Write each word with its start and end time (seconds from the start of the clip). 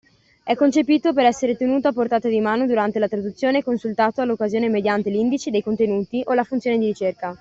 È 0.43 0.55
concepito 0.55 1.13
per 1.13 1.25
essere 1.25 1.55
tenuto 1.55 1.87
a 1.87 1.91
portata 1.93 2.27
di 2.27 2.39
mano 2.39 2.65
durante 2.65 2.97
la 2.97 3.07
traduzione 3.07 3.59
e 3.59 3.63
consultato 3.63 4.21
all’occasione 4.21 4.67
mediante 4.67 5.11
l’Indice 5.11 5.51
dei 5.51 5.61
contenuti 5.61 6.23
o 6.25 6.33
la 6.33 6.43
funzione 6.43 6.79
di 6.79 6.87
ricerca. 6.87 7.29